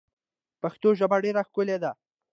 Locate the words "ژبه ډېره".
0.99-1.41